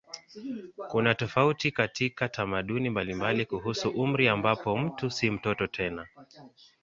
[0.89, 6.07] Kuna tofauti katika tamaduni mbalimbali kuhusu umri ambapo mtu si mtoto tena.